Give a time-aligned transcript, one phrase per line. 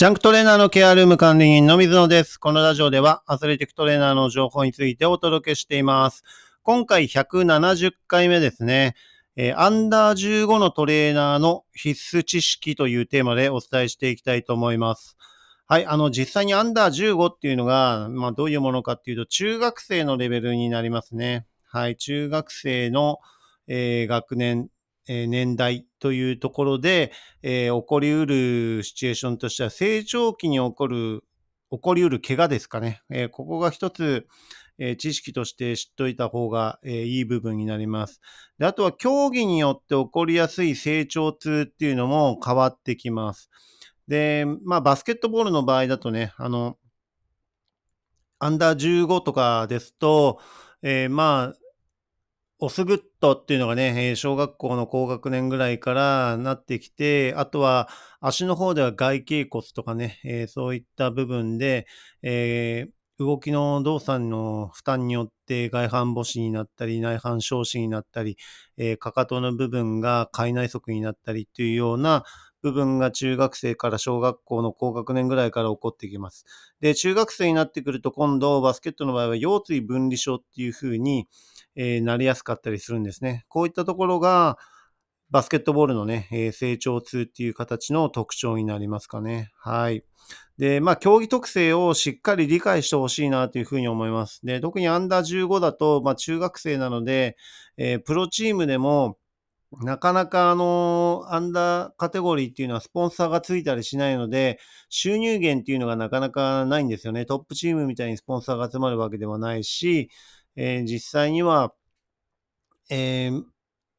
[0.00, 2.38] ジャンクトレーナーのケアルーム管理人の水野です。
[2.38, 6.24] このラジオではアスレティックトレーナーの情報についてお届けしています。
[6.62, 8.94] 今回170回目ですね。
[9.36, 15.18] えーアンダー15のトレーナーの必須知識というテーマでお伝えしていきたいと思います。
[15.66, 21.44] はい、あの、実際にアンダー15っていうのが、まあ、どういうものかっていうと、中学生のレベルになりますね。
[21.66, 23.18] はい、中学生の、
[23.66, 24.70] えー学年、
[25.08, 27.12] 年代というところで、
[27.42, 31.22] えー起こりうるシチュエーションとしては、成長期に起こる、
[31.70, 33.02] 起こりうる怪我ですかね。
[33.10, 34.26] えーここが一つ、
[34.78, 38.20] えー知識として知っといた方が、えいい部分になります。
[38.58, 43.50] で、あとは競技によって起こりやすい成長痛っていうのも変わってきます。
[44.08, 46.76] で、まあ、バスケットボールの場合だとね、あの、
[48.40, 50.40] アンダー15とかですと、
[50.82, 51.59] えーまあ、
[52.60, 57.88] オスグッドっていうのがね、えー小学校の高学年ぐらいからなってきて、あとは
[58.20, 61.86] 足の方では外脛骨とかね、えーそういった部分で、
[62.22, 68.36] えー動きの動作の負担によって外反母趾になったり、内反小趾になったり、
[68.78, 72.24] えーかかとの部分が海内側になったりっていうような
[72.62, 76.44] 部分が中学生から小学校の高学年ぐらいから起こってきます。
[76.80, 81.28] で、中学生になってくると今度バスケットの場合は腰椎分離症っていう風に、
[81.76, 83.44] えーなりやすかったりするんですね。
[83.48, 84.58] こういったところが、
[85.30, 89.50] バスケットボールのね、えー成長痛っていう形の特徴になりますかね。
[89.56, 90.04] はい。
[90.58, 94.44] で、まあ、競技特性をしっかり理解してほしいなというふうに思います。
[94.44, 97.36] で、特にアンダー15だと、まあ、中学生なので、
[97.76, 99.16] えープロチームでも、
[99.82, 107.24] なかなかあの、アンダーカテゴリーっていうのはスポンサーがついたりしないので、収入源っていうのがなかなかないんですよね。
[107.24, 110.10] トップチームみたいにスポンサーが集まるわけではないし、
[110.56, 111.72] えー実際には、
[112.90, 113.42] えー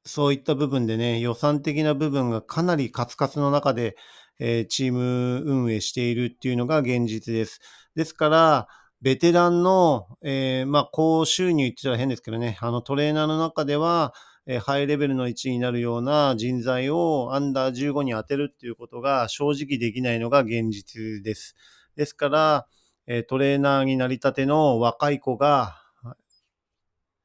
[0.05, 3.95] そういった部分でね、予算的な部分がかなりカツカツの中で、
[4.39, 7.61] えーチーム運営しているっていうのが現実です。
[7.95, 8.67] ですから、
[9.01, 14.13] ベテランの、えまあ、高収入って言ったら変ですけどね、あのトレーナーの中では、
[14.47, 21.55] えハイレベルの位置になるような人材をアンダー15に当てるっていうことが正直できないのが現実です。
[21.95, 22.67] ですから、
[23.07, 25.77] えトレーナーになりたての若い子が、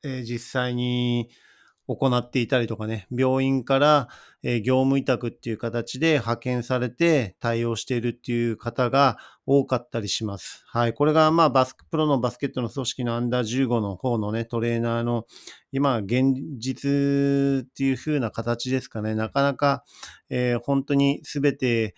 [0.02, 1.30] え実際に
[1.86, 4.08] 行っていたりとかね、病院から、
[4.42, 10.64] え業務委託っていう形で派遣されて対応しているっていう方が多かったりします。
[10.66, 10.94] はい。
[10.94, 15.26] これが、まあ、バスク、プロのバスケットの組織のアンダー15の方のね、トレーナーの、
[15.72, 19.14] 今、現実っていう風な形ですかね。
[19.14, 19.84] なかなか、
[20.28, 21.94] えー本当に全て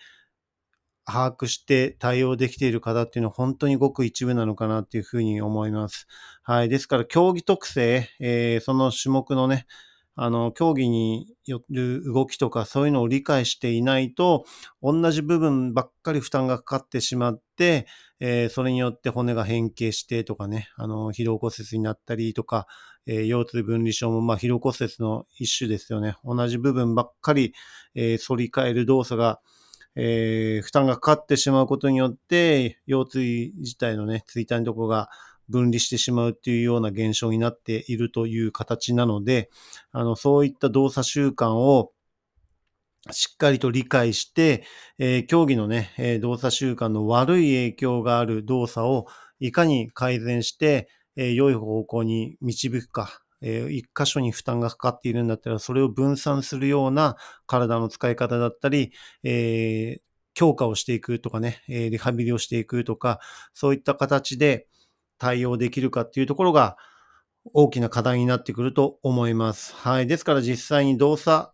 [1.09, 6.07] 把握して対応できている方っていうのは本当にごく一部なのかなっていうふうに思います。
[6.43, 6.69] はい。
[6.69, 9.65] ですから、競技特性、えーその種目のね、
[10.15, 14.45] あの、競技による動きとかそういうのを理解していないと、
[14.81, 17.87] 同じ部分ばっかり負担がかかってしまって、
[18.19, 22.67] えーそれによって骨が変形してとかね、あの、疲労骨折になったりとか、
[23.05, 26.15] えー腰椎分離症も、まあ、疲労骨折の一種ですよね。
[26.25, 27.53] 同じ部分ばっかり、
[27.95, 29.39] え反り返る動作が、
[29.95, 35.09] えー負担がかかってしまうことによって、腰椎自体のね、椎体のところが
[35.49, 39.49] 分離してしまうっていうような現象になっているという形なので、
[39.91, 41.91] あの、そういった動作習慣を
[43.11, 44.63] しっかりと理解して、
[44.97, 49.07] えー競技のね、えー動作習慣の悪い影響がある動作を
[49.39, 57.15] いかに改善して、えー良い方向に導くか、えー一箇所に負担がかかっているんだったら、それを分散するような
[57.47, 58.91] 体の使い方だったり、
[59.23, 60.01] えー
[60.35, 63.19] 強化をしていくとかね、えーリハビリをしていくとか、
[63.53, 64.67] そういった形で
[65.17, 66.77] 対応できるかっていうところが
[67.53, 69.73] 大きな課題になってくると思います。
[69.75, 70.07] はい。
[70.07, 71.51] ですから実際に動作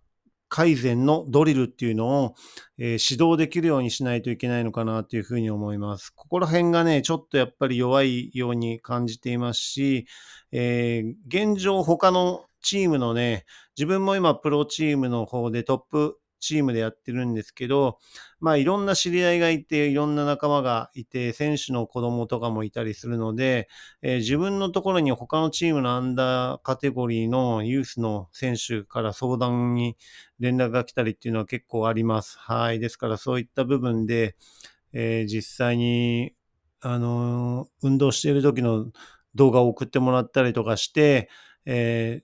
[0.56, 2.36] 改善のドリルっていうのを、
[2.78, 6.12] えー指導できるようにしないといけないのかなというふうに思います。
[6.12, 10.08] ここら辺がね、ちょっとやっぱり弱いように感じていますし、
[10.54, 13.44] えー現状他のチームのね、
[13.76, 18.00] 自分も今プロチームの方でトップチームでやってるんですけど、
[18.40, 23.68] まあいろんな知り合いがいて、いろんな仲間がいて、選手の子供とかもいたりするので、
[24.02, 29.97] えー自分のところに他のチームのアンダーカテゴリーのユースの選手から相談に
[30.40, 32.38] 連絡が来たりっていうのは結構あります。
[32.40, 32.80] はい。
[32.80, 34.36] ですからそういった部分で、
[34.94, 36.34] えー実際に、
[36.82, 38.88] あのー運動している時の
[39.36, 41.30] 動画を送ってもらったりとかして、
[41.66, 42.22] え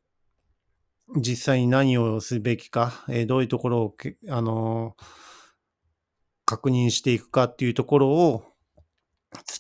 [1.16, 3.96] 実際に何をすべきか、えーどういうところを、
[4.30, 5.22] あのー
[6.52, 8.44] 確認していくかっていうところを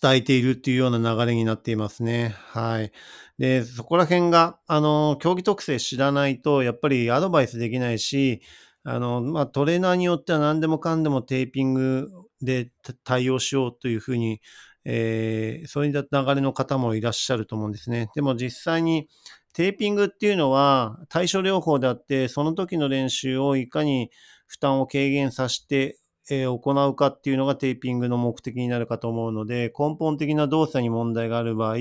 [0.01, 2.36] 伝えているっていうような流れになっていますね。
[2.50, 2.92] はい。
[3.38, 8.42] で、そこら辺が、あの、競技特性知らないと、やっぱりアドバイスできないし、
[8.83, 12.09] あの、まあ、トレーナーによっては何でもかんでもテーピング
[12.42, 12.71] で
[13.06, 14.42] 対応しようというふうに、
[14.83, 18.09] えー、そういった流れの方もいらっしゃると思うんですね。
[18.15, 19.07] でも実際に
[19.53, 24.12] テーピングっていうのは対処療法であって、その時の練習をいかに
[24.48, 25.98] 負担を軽減させて、
[26.30, 31.77] え、行うかっていうのがテーピングの目的になるかと思うので、根本的な動作に問題がある場合、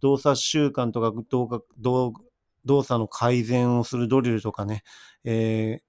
[0.00, 1.12] 動作習慣とか
[2.64, 4.82] 動作の改善をするドリルとかね、
[5.24, 5.83] えー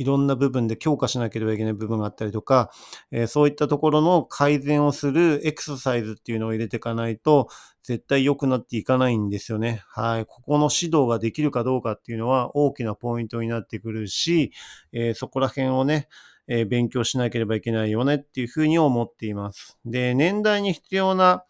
[0.00, 2.70] いろんな部分で強化しなければいけない部分があったりとか、
[3.10, 7.48] えー、そういったところの改善をするエクササイズっていうのを入れていかないと、
[7.82, 9.82] 絶対良くなっていかないんですよね。
[9.88, 10.24] はい。
[10.24, 14.52] ここの指導ができるかどうかっていうのは大きなポイントになってくるし、
[14.92, 16.08] えー、そこら辺をね、
[16.48, 19.78] えー、勉強しなければいけないよねっていうふうに思っています。
[19.84, 21.44] で、年代に必要な、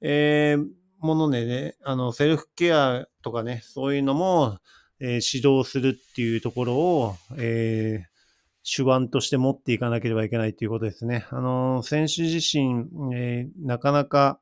[0.00, 0.66] えー、
[0.98, 4.58] ものでね、あの、セルフケアとかね、そういうのも、
[5.02, 11.26] えー、指導するっていうところを、えー、手腕として持っていかなければいけないということですね。
[11.30, 14.38] あの、選手自身、えー、なかなか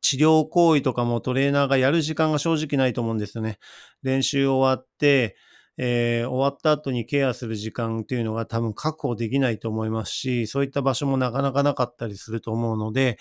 [0.00, 3.58] 治療行為とかもトレーナーがやる時間が正直ないと思うんですよね。
[4.02, 5.36] 練習終わって、
[5.78, 13.18] えー、終わった後にケアする時間っていうのが多分確保できないと思いますし、そういった場所もなかなかなかったりすると思うので、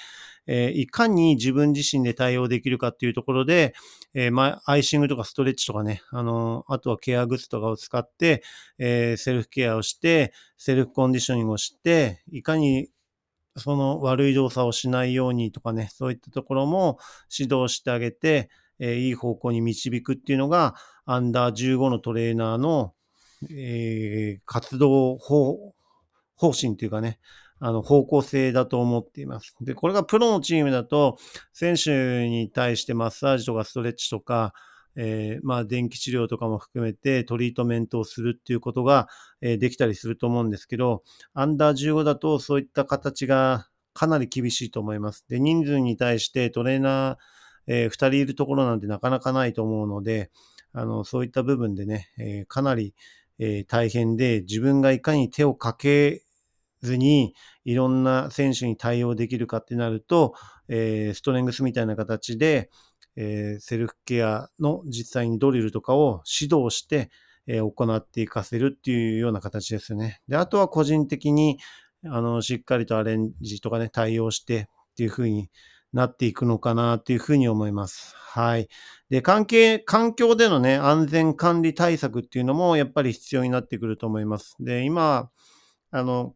[0.47, 3.73] えー、いかに自分自身で対応できるかっていうところで、
[4.13, 8.43] えー、まアイシングとかストレッチとかね、あのあとはケアグッズとかを使って、
[8.77, 12.89] えセルフケアをして、セルフコンディショニングをして、いかに
[13.57, 16.99] その悪い動作をしないようにとかね、そういったところも
[17.37, 18.49] 指導してあげて、
[18.79, 20.75] えー、いい方向に導くっていうのが、
[21.05, 22.93] アンダー15のトレーナーの、
[23.49, 25.73] えー、活動方
[26.35, 27.19] 方針っていうかね、
[27.59, 29.55] あの方向性だと思っています。
[29.61, 31.17] で、これがプロのチームだと、
[31.53, 34.53] 選手に対してマッサージとかストレッチとか、
[34.97, 39.07] えー、まあ電気治療とかも含めてトリートメントをするっていうことが、
[39.41, 45.25] えー、できたりすると思うんですけど、アンダー15だとそういった形がかなり厳しいと思います。
[45.29, 47.15] で、人数に対してトレーナー、
[47.67, 50.31] えー、2人いるところなんてなかなかないと思うので、
[50.73, 52.93] あの、そういった部分でね、えー、かなり、
[53.39, 56.23] えー、大変で、自分がいかに手をかけ
[56.81, 57.33] ずに、
[57.63, 60.33] いろんな選手に対応できるかってなると、
[60.67, 62.69] えー、ストレングスみたいな形で、
[63.15, 67.09] えー、セルフケアの実際にドリルとかを指導して、
[67.47, 70.21] えー、行っていかせるっていうような形ですね。
[70.27, 71.59] で、あとは個人的に、
[72.03, 75.49] あの、しっかりとアレンジとかね、対応してっていうふうに、
[75.95, 78.15] なっていくのかなというふうに思います。
[78.17, 78.67] はい。
[79.09, 84.57] で、関係、環境でのね、安全管理対策っていうのもやっぱり必要になってくると思います。
[84.59, 85.29] で、今、
[85.91, 86.35] あの、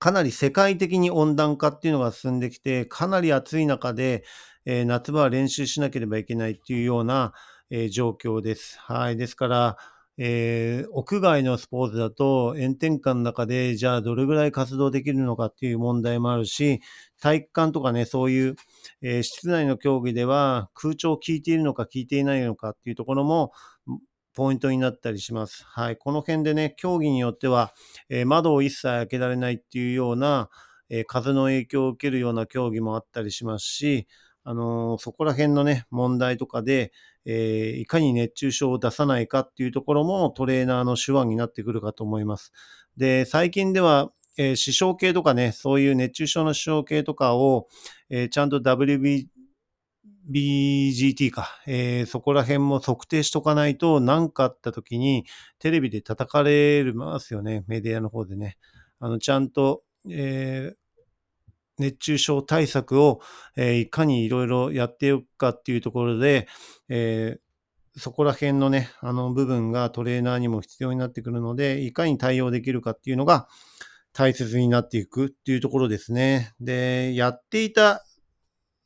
[0.00, 4.24] かなり世界的に温暖化っていうのが進んできて、かなり暑い中で、
[4.64, 7.34] えー、夏場は練習しなければいけないっていうような、
[7.70, 8.80] えー、状況です。
[8.80, 9.16] はい。
[9.16, 9.76] ですから、
[10.18, 16.80] えー、屋外のスポーツだと炎天下の中でじゃあどれぐらい活動できるのかっていう問題もあるし、
[17.20, 18.56] 体育館とかね、そういう、
[19.02, 23.52] えー、室内の競技では空調効いているのか効いていないのかっていうところも
[24.34, 25.64] ポイントになったりします。
[25.64, 25.96] はい。
[25.96, 27.72] この辺でね、競技によっては、
[28.08, 30.50] えー、窓を一切開けられないっていうような、
[30.88, 34.06] え風の影響を受けるような競技もあったりしますし、
[34.48, 36.92] あのそこら辺のね、問題とかで、
[37.24, 42.52] えー、いかに熱中症を出さないかっていうところもトレーナーの手腕になってくるかと思います。
[42.96, 47.66] で、最近では、えー、死傷系とかね、そういう熱中症の死傷系とかを、
[48.08, 49.26] えー、ちゃんと WBGT
[51.32, 55.26] か、えー、そこら辺も測定しとかないと何かあった時に
[55.58, 58.58] テレビで叩かれますよね、メディアの方でね。
[59.00, 60.76] あの、ちゃんと、えー、
[61.78, 63.20] 熱中症対策を、
[63.56, 66.48] えー、いかにいろいろやっていくかっていうところで、
[66.88, 73.48] えー、そこら辺のね、あの部分がトレーナーにも必要になってくるので、いかに対応できるかっていうのが
[74.12, 76.52] 大切になっていくっていうところですね。
[76.60, 78.04] で、やっていた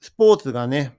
[0.01, 0.99] スポーツがね、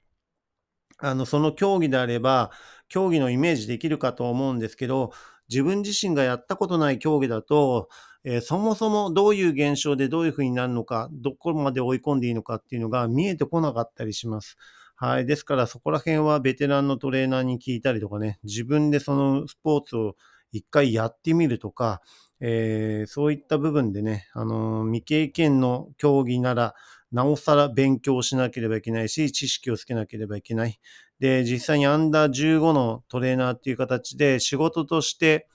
[0.97, 2.51] あの、その競技であれば、
[2.87, 5.11] 競技のイメージできるかと思うんですけど、
[5.51, 7.89] 自分自身がやったことない競技だと、
[8.23, 14.57] えー、そもそもどういう現象でどういうふうになるのか、どこまで追い込んでいいのかっていうのが見えてこなかったりします。
[14.95, 15.25] はい。
[15.25, 20.15] ですからそこら辺はベテランのトレーナーに聞いたりとかね、自分でそのスポーツを
[20.51, 22.01] 一回やってみるとか、
[22.39, 26.75] えー、そういった部分でね、あのー、未経験の競技なら、
[27.11, 30.79] なおさら勉強しなければいけないし、知識をつけなければいけない。
[31.19, 35.47] で、実際にアンダー15のトレーナーっていう形で仕事として、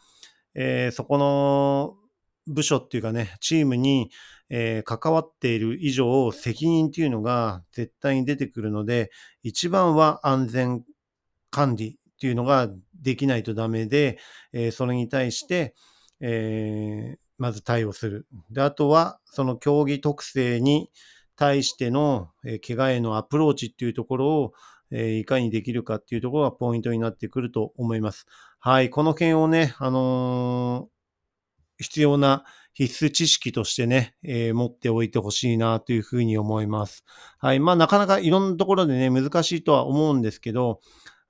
[0.54, 1.96] えー、そこの
[2.46, 4.10] 部署っていうかね、チームに、
[4.48, 9.10] えー、関わっている以上、責任っていうのが絶対に出てくるので、
[9.42, 10.84] 一番は安全
[11.50, 14.18] 管理っていうのができないとダメで、
[14.52, 15.74] えー、それに対して、
[16.20, 18.26] えー、まず対応する。
[18.50, 20.90] で、あとは、その競技特性に
[21.36, 24.52] 対しての、え怪我へのアプローチっていうところを、
[24.90, 28.26] えいかにできるかっていうところがポイントになってくると思います。
[28.60, 32.44] はい、この件をね、あのー、必要な
[32.76, 37.04] 必須知識としてね、えー、持っておいてほしいなというふうに思います。
[37.38, 37.60] はい。
[37.60, 40.80] まあ、なかなかいろんなところでね、難しいとは思うんですけど、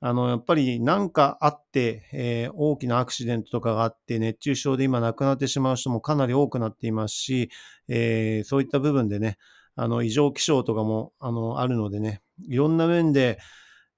[0.00, 7.50] あの、やっぱり何かあって、えー、大きなアクシデントとかがあって、熱中症で今亡くなってしまう人もかなり多くなっていますし、
[7.86, 9.38] えー、そういった部分でね、
[9.76, 13.38] あの、異常気象とかも、あの、あるのでね、いろんな面で、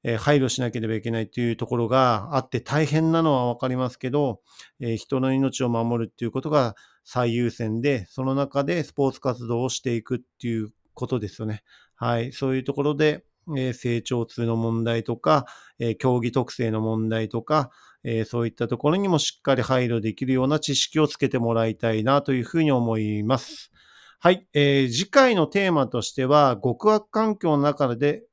[0.04, 4.40] えー、配慮しなければいけないというところがあって大変なのはわかりますけど、
[4.80, 11.62] えー、人の命を守るっていうことが最優先で、その中でスポーツ活動をしていくっていうことですよね。
[11.94, 12.32] はい。
[12.32, 13.24] そういうところで、
[13.56, 15.46] えー、成長痛の問題とか、
[15.78, 17.70] えー、競技特性の問題とか、
[18.04, 23.72] えー、そういったところにもしっかり配慮できるような知識をつけてもらいたいなというふうに思います。
[24.20, 24.48] はい。
[24.52, 28.24] えー、次回のテーマとしては、極悪環境の中で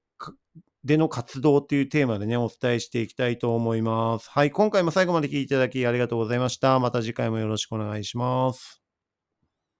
[0.85, 4.29] での活動というテーマでね、お伝えしていきたいと思います。
[4.29, 6.79] はい、今回も最後まで聞いていただきありがとうございました。
[6.79, 8.84] また次回もよろしくお願いします。